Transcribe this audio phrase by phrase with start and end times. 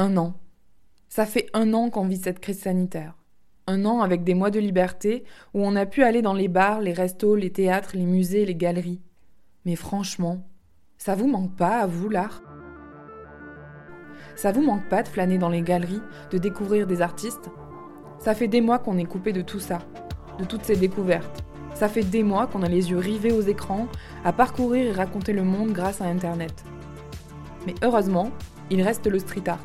[0.00, 0.32] Un an.
[1.10, 3.18] Ça fait un an qu'on vit cette crise sanitaire.
[3.66, 6.80] Un an avec des mois de liberté où on a pu aller dans les bars,
[6.80, 9.02] les restos, les théâtres, les musées, les galeries.
[9.66, 10.42] Mais franchement,
[10.96, 12.40] ça vous manque pas à vous l'art?
[14.36, 17.50] Ça vous manque pas de flâner dans les galeries, de découvrir des artistes?
[18.20, 19.80] Ça fait des mois qu'on est coupé de tout ça,
[20.38, 21.44] de toutes ces découvertes.
[21.74, 23.86] Ça fait des mois qu'on a les yeux rivés aux écrans,
[24.24, 26.64] à parcourir et raconter le monde grâce à Internet.
[27.66, 28.30] Mais heureusement,
[28.70, 29.60] il reste le street art,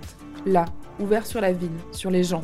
[0.46, 0.66] là,
[1.00, 2.44] ouvert sur la ville, sur les gens.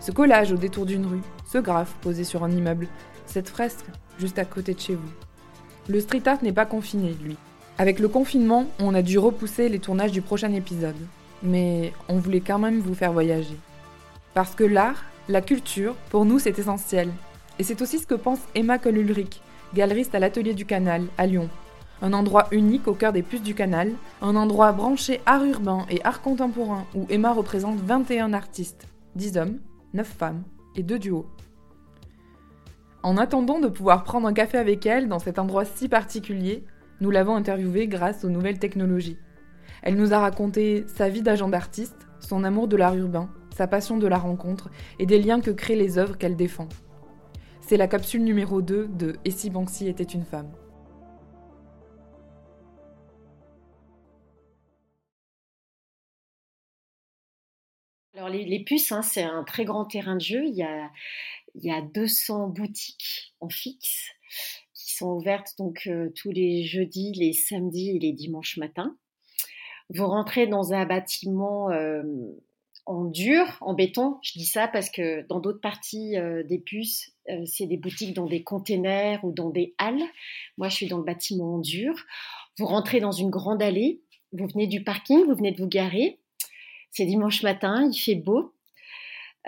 [0.00, 2.88] Ce collage au détour d'une rue, ce graphe posé sur un immeuble,
[3.26, 3.86] cette fresque
[4.18, 5.12] juste à côté de chez vous.
[5.88, 7.36] Le street art n'est pas confiné, lui.
[7.78, 10.96] Avec le confinement, on a dû repousser les tournages du prochain épisode.
[11.42, 13.56] Mais on voulait quand même vous faire voyager.
[14.32, 17.10] Parce que l'art, la culture, pour nous, c'est essentiel.
[17.58, 19.40] Et c'est aussi ce que pense Emma Koll-Ulrich,
[19.74, 21.48] galeriste à l'Atelier du Canal, à Lyon.
[22.04, 23.90] Un endroit unique au cœur des puces du canal,
[24.20, 29.58] un endroit branché art urbain et art contemporain où Emma représente 21 artistes, 10 hommes,
[29.94, 30.42] 9 femmes
[30.76, 31.24] et 2 duos.
[33.02, 36.66] En attendant de pouvoir prendre un café avec elle dans cet endroit si particulier,
[37.00, 39.16] nous l'avons interviewée grâce aux nouvelles technologies.
[39.82, 43.96] Elle nous a raconté sa vie d'agent d'artiste, son amour de l'art urbain, sa passion
[43.96, 46.68] de la rencontre et des liens que créent les œuvres qu'elle défend.
[47.62, 50.50] C'est la capsule numéro 2 de Et si Banksy était une femme?
[58.24, 60.46] Alors les, puces, hein, c'est un très grand terrain de jeu.
[60.46, 60.90] Il y a,
[61.54, 64.08] il y a 200 boutiques en fixe
[64.72, 68.96] qui sont ouvertes donc euh, tous les jeudis, les samedis et les dimanches matins.
[69.90, 72.02] Vous rentrez dans un bâtiment euh,
[72.86, 74.16] en dur, en béton.
[74.22, 77.12] Je dis ça parce que dans d'autres parties euh, des puces,
[77.44, 80.02] c'est des boutiques dans des containers ou dans des halles.
[80.56, 81.94] Moi, je suis dans le bâtiment en dur.
[82.58, 84.00] Vous rentrez dans une grande allée.
[84.32, 86.20] Vous venez du parking, vous venez de vous garer.
[86.96, 88.54] C'est dimanche matin, il fait beau.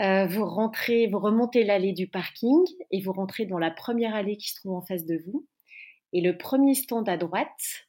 [0.00, 4.36] Euh, vous rentrez, vous remontez l'allée du parking et vous rentrez dans la première allée
[4.36, 5.46] qui se trouve en face de vous.
[6.12, 7.86] Et le premier stand à droite,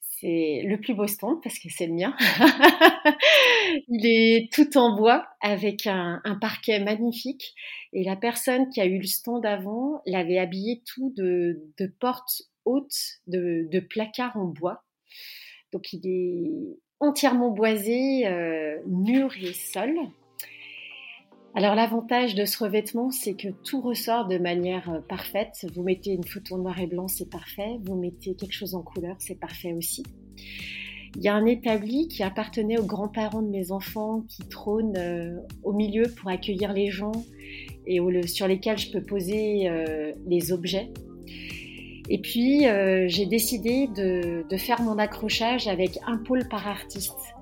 [0.00, 2.16] c'est le plus beau stand parce que c'est le mien.
[3.88, 7.54] il est tout en bois avec un, parquet magnifique.
[7.92, 11.62] Et la personne qui a eu le stand avant l'avait habillé tout de,
[12.00, 14.82] portes hautes, de, placards en bois.
[15.70, 16.78] Donc il est
[17.08, 19.94] entièrement boisé, euh, mur et sol.
[21.56, 25.66] Alors l'avantage de ce revêtement, c'est que tout ressort de manière euh, parfaite.
[25.74, 27.78] Vous mettez une photo noir et blanc, c'est parfait.
[27.84, 30.02] Vous mettez quelque chose en couleur, c'est parfait aussi.
[31.16, 35.38] Il y a un établi qui appartenait aux grands-parents de mes enfants qui trône euh,
[35.62, 37.12] au milieu pour accueillir les gens
[37.86, 40.90] et sur lesquels je peux poser euh, les objets.
[42.10, 42.66] Et puis
[43.08, 47.34] j'ai décidé de, de faire mon accrochage avec un pôle par artiste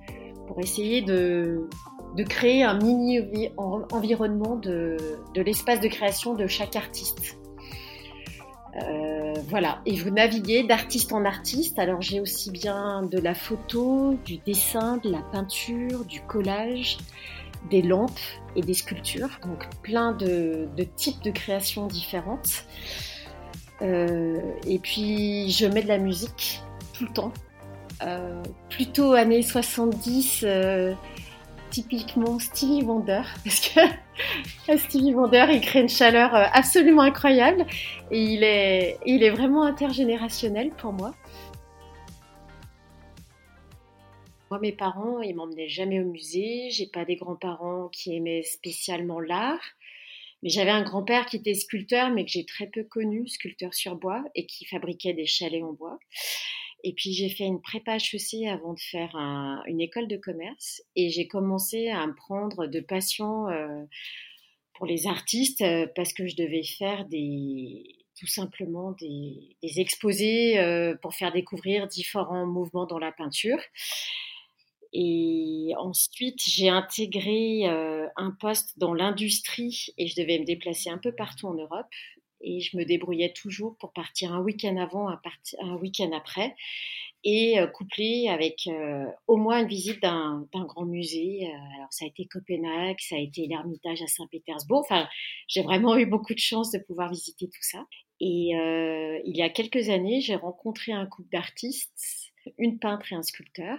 [0.47, 1.69] pour essayer de,
[2.17, 3.21] de créer un mini
[3.57, 4.97] environnement de,
[5.35, 7.39] l'espace de création de chaque artiste.
[8.83, 11.79] Euh, voilà, et vous naviguez d'artiste en artiste.
[11.79, 16.99] Alors j'ai aussi bien de la photo, du dessin, de la peinture, du collage,
[17.71, 18.11] des lampes
[18.57, 19.39] et des sculptures.
[19.43, 22.65] Donc plein de, types de créations différentes.
[23.83, 26.63] Euh, et puis je mets de la musique
[26.95, 27.33] tout le temps.
[28.03, 30.45] Euh, plutôt années 70
[31.73, 33.81] typiquement Stevie Wonder, parce que
[34.79, 37.67] Stevie Wonder, il crée une chaleur euh, absolument incroyable
[38.11, 41.15] et il est, il est vraiment intergénérationnel pour moi.
[44.51, 46.69] Moi, mes parents, ils m'emmenaient jamais au musée.
[46.71, 49.63] J'ai pas des grands-parents qui aimaient spécialement l'art.
[50.43, 53.97] Mais j'avais un grand-père qui était sculpteur, mais que j'ai très peu connu, sculpteur sur
[53.97, 55.99] bois, et qui fabriquait des chalets en bois.
[56.85, 59.15] Et puis j'ai fait une prépa HEC avant de faire
[59.67, 63.85] une école de commerce et j'ai commencé à me prendre de passion euh,
[64.75, 67.07] pour les artistes euh, parce que je devais faire
[68.19, 73.59] tout simplement des, exposés euh, pour faire découvrir différents mouvements dans la peinture.
[74.93, 81.13] Et ensuite, j'ai intégré un poste dans l'industrie et je devais me déplacer un peu
[81.15, 81.87] partout en Europe
[82.43, 86.55] et je me débrouillais toujours pour partir un week-end avant, un, week-end après,
[87.25, 88.69] et euh, couplé avec
[89.29, 91.49] au moins une visite d'un grand musée.
[91.77, 94.81] Alors ça a été Copenhague, ça a été l'Ermitage à Saint-Pétersbourg.
[94.81, 95.09] Enfin,
[95.49, 97.87] j'ai vraiment eu beaucoup de chance de pouvoir visiter tout ça.
[98.21, 98.53] Et
[99.25, 102.22] il y a quelques années, j'ai rencontré un couple d'artistes,
[102.59, 103.79] une peintre et un sculpteur.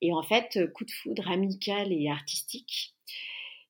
[0.00, 2.94] Et en fait, coup de foudre amical et artistique.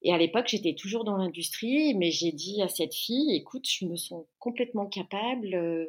[0.02, 3.84] Et à l'époque, j'étais toujours dans l'industrie, mais j'ai dit à cette fille, écoute, je
[3.84, 5.86] me sens complètement capable euh,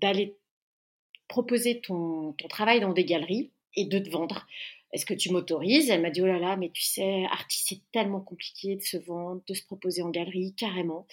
[0.00, 0.36] d'aller
[1.28, 4.46] proposer ton, travail dans des galeries et de te vendre.
[4.92, 5.90] Est-ce que tu m'autorises?
[5.90, 8.96] Elle m'a dit, oh là là, mais tu sais, artiste, c'est tellement compliqué de se
[8.96, 11.06] vendre, de se proposer en galerie, carrément.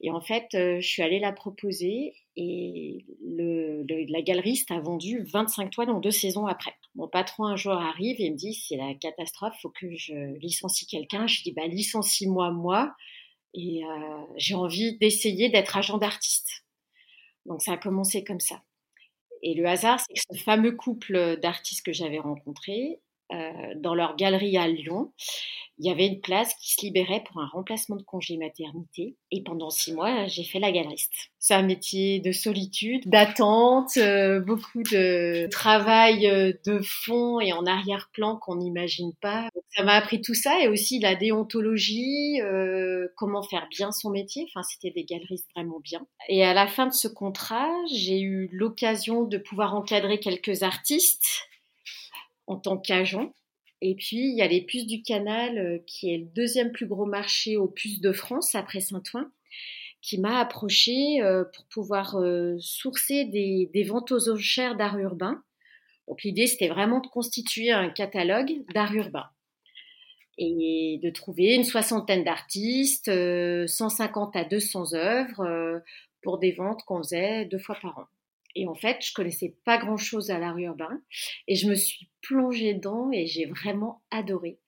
[0.00, 5.70] Et en fait, je suis allée la proposer et le, la galeriste a vendu 25
[5.70, 6.74] toiles en deux saisons après.
[6.94, 10.86] Mon patron un jour arrive et me dit c'est la catastrophe, faut que je licencie
[10.86, 11.26] quelqu'un.
[11.26, 12.94] Je dis bah licencie-moi moi
[13.54, 16.64] et euh, j'ai envie d'essayer d'être agent d'artiste.
[17.46, 18.62] Donc ça a commencé comme ça.
[19.44, 22.98] Et le hasard, c'est que ce fameux couple d'artistes que j'avais rencontré,
[23.32, 25.12] euh, dans leur galerie à Lyon,
[25.78, 29.16] il y avait une place qui se libérait pour un remplacement de congé maternité.
[29.32, 31.12] Et pendant six mois, j'ai fait la galeriste.
[31.38, 37.66] C'est un métier de solitude, d'attente, euh, beaucoup de travail euh, de fond et en
[37.66, 39.48] arrière-plan qu'on n'imagine pas.
[39.74, 42.40] ça m'a appris tout ça et aussi la déontologie,
[43.16, 44.46] comment faire bien son métier.
[44.48, 46.06] Enfin, c'était des galeristes vraiment bien.
[46.28, 51.48] Et à la fin de ce contrat, j'ai eu l'occasion de pouvoir encadrer quelques artistes
[52.46, 53.32] en tant qu'agent
[53.86, 56.86] et puis, il y a les puces du canal, euh, qui est le deuxième plus
[56.86, 59.30] gros marché aux puces de France après Saint-Ouen,
[60.00, 65.42] qui m'a approché euh, pour pouvoir euh, sourcer des, ventes aux enchères d'art urbain.
[66.08, 69.28] Donc, l'idée, c'était vraiment de constituer un catalogue d'art urbain
[70.38, 73.10] et de trouver une soixantaine d'artistes,
[73.68, 75.82] 150 à 200 œuvres
[76.22, 78.06] pour des ventes qu'on faisait deux fois par an.
[78.56, 81.00] Et en fait, je connaissais pas grand chose à l'art urbain
[81.48, 84.58] et je me suis plongée dedans et j'ai vraiment adoré.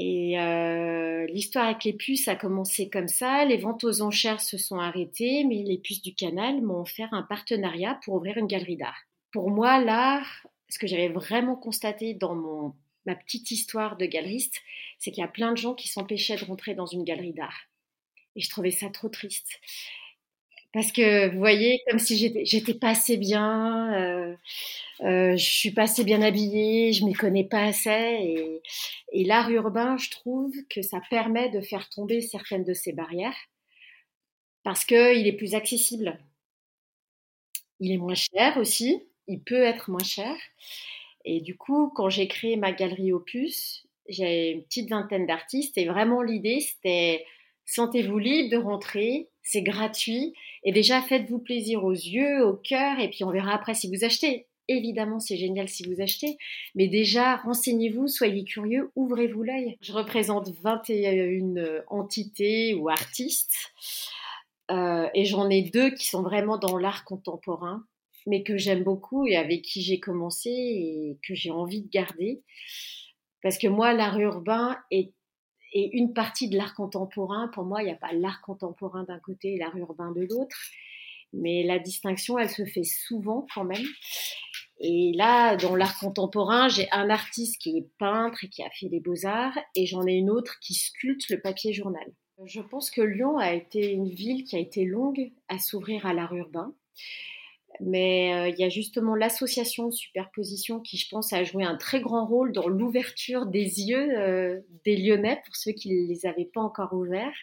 [0.00, 3.44] Et euh, l'histoire avec les puces a commencé comme ça.
[3.44, 7.22] Les ventes aux enchères se sont arrêtées, mais les puces du canal m'ont offert un
[7.22, 8.96] partenariat pour ouvrir une galerie d'art.
[9.32, 12.74] Pour moi, l'art, ce que j'avais vraiment constaté dans mon,
[13.06, 14.60] ma petite histoire de galeriste,
[15.00, 17.66] c'est qu'il y a plein de gens qui s'empêchaient de rentrer dans une galerie d'art.
[18.36, 19.58] Et je trouvais ça trop triste.
[20.72, 24.36] Parce que vous voyez, comme si j'étais pas assez bien, euh,
[25.00, 27.90] je suis pas assez bien habillée, je m'y connais pas assez.
[27.90, 28.62] Et,
[29.12, 33.36] et l'art urbain, je trouve que ça permet de faire tomber certaines de ces barrières
[34.62, 36.16] parce qu'il est plus accessible.
[37.80, 40.34] Il est moins cher aussi, il peut être moins cher.
[41.24, 45.86] Et du coup, quand j'ai créé ma galerie Opus, j'ai une petite vingtaine d'artistes et
[45.86, 47.26] vraiment l'idée c'était
[47.66, 50.34] sentez-vous libre de rentrer, c'est gratuit
[50.64, 54.04] et déjà faites-vous plaisir aux yeux, au cœur et puis on verra après si vous
[54.04, 54.47] achetez.
[54.68, 56.36] Évidemment, c'est génial si vous achetez,
[56.74, 59.76] mais déjà renseignez-vous, soyez curieux, ouvrez-vous l'œil.
[59.80, 63.54] Je représente 21 entités ou artistes
[64.70, 67.86] euh, et j'en ai deux qui sont vraiment dans l'art contemporain,
[68.26, 72.42] mais que j'aime beaucoup et avec qui j'ai commencé et que j'ai envie de garder.
[73.42, 75.12] Parce que moi, l'art urbain est
[75.72, 77.48] une partie de l'art contemporain.
[77.48, 80.56] Pour moi, il n'y a pas l'art contemporain d'un côté et l'art urbain de l'autre.
[81.32, 83.84] Mais la distinction, elle se fait souvent quand même.
[84.80, 88.88] Et là, dans l'art contemporain, j'ai un artiste qui est peintre et qui a fait
[88.88, 92.06] des beaux-arts, et j'en ai une autre qui sculpte le papier journal.
[92.44, 96.14] Je pense que Lyon a été une ville qui a été longue à s'ouvrir à
[96.14, 96.72] l'art urbain.
[97.80, 102.00] Mais euh, il y a justement l'association Superposition qui, je pense, a joué un très
[102.00, 106.48] grand rôle dans l'ouverture des yeux euh, des Lyonnais pour ceux qui ne les avaient
[106.52, 107.34] pas encore ouverts.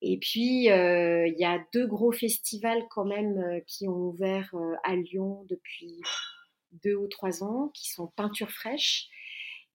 [0.00, 4.54] Et puis, euh, il y a deux gros festivals quand même qui ont ouvert
[4.84, 6.00] à Lyon depuis
[6.84, 9.08] deux ou trois ans, qui sont Peinture fraîche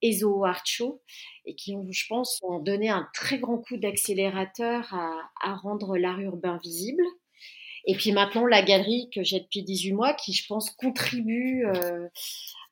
[0.01, 1.01] et Zoo Art Show,
[1.45, 6.59] et qui, je pense, ont donné un très grand coup d'accélérateur à rendre l'art urbain
[6.61, 7.03] visible.
[7.85, 11.65] Et puis maintenant, la galerie que j'ai depuis 18 mois, qui je pense contribue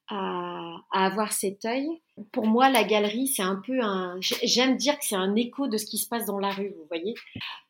[0.10, 1.88] à, avoir cet œil.
[2.32, 4.18] Pour moi, la galerie, c'est un peu un.
[4.20, 6.86] J'aime dire que c'est un écho de ce qui se passe dans la rue, vous
[6.88, 7.16] voyez.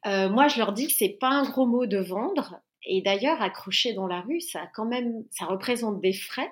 [0.05, 2.55] Euh, moi, je leur dis que c'est pas un gros mot de vendre.
[2.83, 6.51] Et d'ailleurs, accrocher dans la rue, ça quand même, ça représente des frais.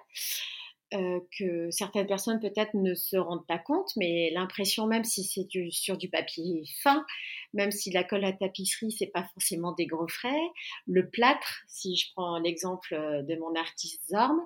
[0.96, 5.48] Euh, que certaines personnes peut-être ne se rendent pas compte, mais l'impression même si c'est
[5.70, 7.06] sur du papier fin,
[7.54, 10.42] même si la colle à tapisserie c'est pas forcément des gros frais,
[10.88, 14.42] le plâtre, si je prends l'exemple euh, de mon artiste Zorm,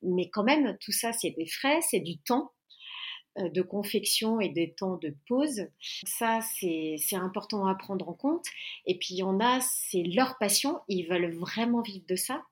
[0.00, 2.52] mais quand même tout ça c'est des frais, c'est du temps
[3.38, 5.66] euh, de confection et des temps de pause.
[6.06, 8.46] Ça, c'est important à prendre en compte.
[8.86, 12.42] Et puis, il y en a, c'est leur passion, ils veulent vraiment vivre de ça.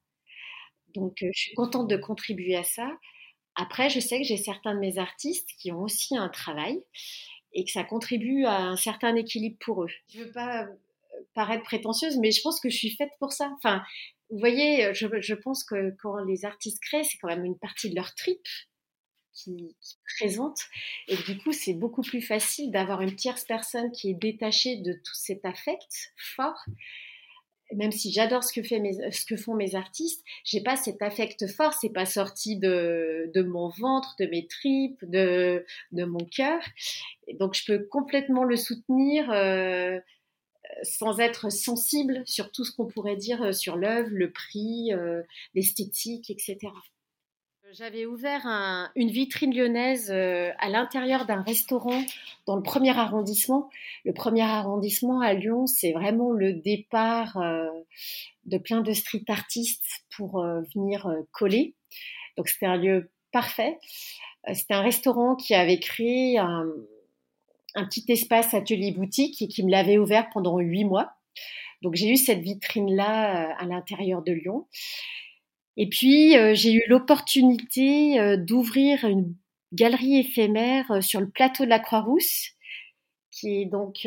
[0.95, 2.91] Donc, je suis contente de contribuer à ça.
[3.57, 6.83] Après, je sais que j'ai certains de mes artistes qui ont aussi un travail
[7.53, 9.91] et que ça contribue à un certain équilibre pour eux.
[10.13, 10.67] Je veux pas euh,
[11.35, 13.53] paraître prétentieuse, mais je pense que je suis faite pour ça.
[13.57, 13.83] Enfin,
[14.31, 17.97] vous voyez, je, pense que quand les artistes créent, c'est quand même une partie de
[17.97, 18.41] leur trip
[19.33, 20.61] qui, qui présente.
[21.09, 24.93] Et du coup, c'est beaucoup plus facile d'avoir une tierce personne qui est détachée de
[24.93, 26.65] tout cet affect fort
[27.75, 32.07] même si j'adore ce, que font mes artistes, j'ai pas cet affect fort, c'est pas
[32.07, 36.61] sorti de, de, mon ventre, de mes tripes, de, de mon cœur.
[37.39, 39.99] Donc je peux complètement le soutenir euh,
[40.83, 45.23] sans être sensible sur tout ce qu'on pourrait dire euh, sur l'œuvre, le prix, euh,
[45.55, 46.59] l'esthétique, etc.
[47.73, 48.47] J'avais ouvert
[48.97, 52.03] une vitrine lyonnaise euh, à l'intérieur d'un restaurant
[52.47, 53.71] dans le premier arrondissement.
[54.05, 57.39] Le premier arrondissement à Lyon, c'est vraiment le départ
[58.47, 61.75] de plein de street artistes pour venir coller.
[62.37, 63.79] Donc c'était un lieu parfait.
[64.53, 66.67] C'était un restaurant qui avait créé un,
[67.75, 71.13] petit espace atelier boutique et qui me l'avait ouvert pendant huit mois.
[71.83, 74.67] Donc j'ai eu cette vitrine-là euh, à l'intérieur de Lyon.
[75.81, 79.35] Et puis euh, j'ai eu l'opportunité euh, d'ouvrir une
[79.73, 82.51] galerie éphémère sur le plateau de la Croix-Rousse,
[83.31, 84.07] qui est donc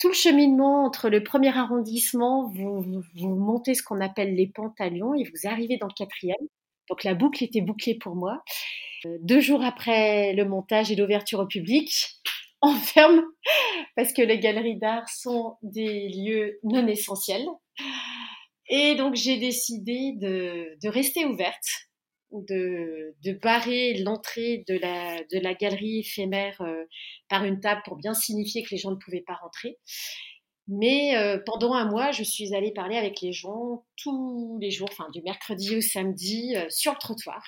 [0.00, 2.82] tout le cheminement entre le premier arrondissement, vous,
[3.14, 4.50] montez ce qu'on appelle les
[4.90, 6.48] Lyon et vous arrivez dans le quatrième.
[6.88, 8.42] Donc la boucle était bouclée pour moi.
[9.20, 11.92] Deux jours après le montage et l'ouverture au public,
[12.60, 13.22] enferme
[13.94, 17.46] parce que les galeries d'art sont des lieux non essentiels.
[18.74, 21.90] Et donc j'ai décidé de, rester ouverte,
[22.32, 26.84] de, de barrer l'entrée de la, de la galerie éphémère euh,
[27.28, 29.76] par une table pour bien signifier que les gens ne pouvaient pas rentrer.
[30.68, 34.88] Mais euh, pendant un mois, je suis allée parler avec les gens tous les jours,
[34.90, 37.44] enfin du mercredi au samedi, euh, sur le trottoir.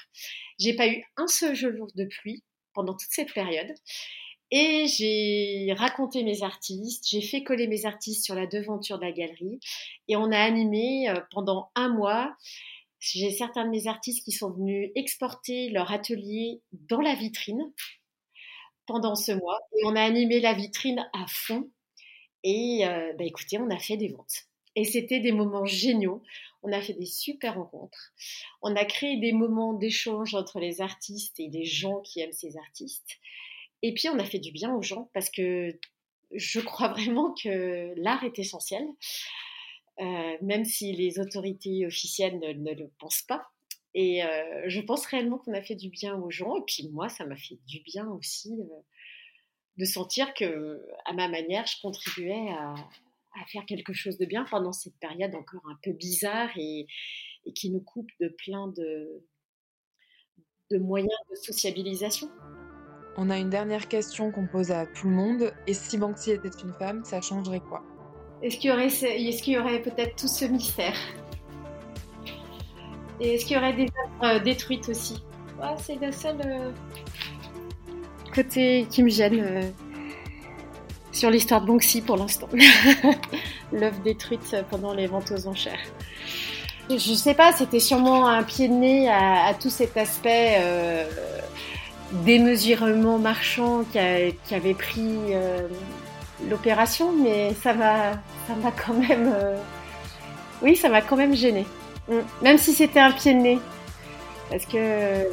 [0.58, 3.72] J'ai pas eu un seul jour de pluie pendant toute cette période.
[4.56, 9.10] Et j'ai raconté mes artistes, j'ai fait coller mes artistes sur la devanture de la
[9.10, 9.58] galerie
[10.06, 12.36] et on a animé euh, pendant un mois.
[13.00, 17.72] J'ai certains de mes artistes qui sont venus exporter leur atelier dans la vitrine
[18.86, 21.68] pendant ce mois et on a animé la vitrine à fond.
[22.44, 24.44] Et euh, bah écoutez, on a fait des ventes.
[24.76, 26.22] Et c'était des moments géniaux.
[26.62, 28.12] On a fait des super rencontres.
[28.62, 32.56] On a créé des moments d'échange entre les artistes et les gens qui aiment ces
[32.56, 33.18] artistes.
[33.86, 35.78] Et puis, on a fait du bien aux gens parce que
[36.32, 38.82] je crois vraiment que l'art est essentiel,
[40.00, 43.46] euh, même si les autorités officielles ne, le pensent pas.
[43.92, 46.56] Et euh, je pense réellement qu'on a fait du bien aux gens.
[46.56, 48.80] Et puis moi, ça m'a fait du bien aussi euh,
[49.76, 52.74] de sentir que, à ma manière, je contribuais à,
[53.48, 56.86] faire quelque chose de bien pendant cette période encore un peu bizarre et,
[57.54, 59.26] qui nous coupe de plein de,
[60.70, 62.30] de moyens de sociabilisation.
[63.16, 65.52] On a une dernière question qu'on pose à tout le monde.
[65.66, 67.82] Et si Banksy était une femme, ça changerait quoi?
[68.42, 70.96] Est-ce qu'il y aurait, est y aurait peut-être tout ce mystère?
[73.20, 75.22] Et est-ce qu'il y aurait des œuvres euh, détruites aussi?
[75.78, 76.72] C'est le seul euh,
[78.34, 79.62] côté qui me gêne euh,
[81.12, 82.48] sur l'histoire de Banksy pour l'instant.
[83.72, 85.78] L'œuvre détruite pendant les ventes aux enchères.
[86.90, 90.60] Je sais pas, c'était sûrement un pied de nez à, tout cet aspect
[92.12, 93.98] démesurement marchand qui,
[94.54, 95.68] avait pris euh,
[96.48, 98.12] l'opération, mais ça m'a,
[98.46, 99.56] ça m'a quand même, euh,
[100.62, 101.66] oui, ça m'a quand même gêné.
[102.08, 102.18] Mm.
[102.42, 103.58] Même si c'était un pied de nez,
[104.50, 105.24] parce que euh,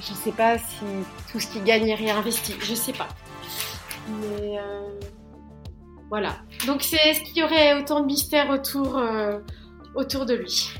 [0.00, 0.84] je sais pas si
[1.30, 3.08] tout ce qui gagne est réinvesti, je sais pas.
[4.08, 4.58] Mais
[6.08, 6.36] voilà.
[6.66, 9.00] Donc c'est ce qu'il y aurait autant de mystère autour,
[9.94, 10.72] autour de lui.